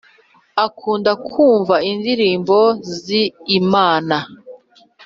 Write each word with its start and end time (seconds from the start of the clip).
akunda 0.65 1.11
kumva 1.27 1.75
indirimbo 1.91 2.57
zi 3.03 3.21
Imana 3.59 4.17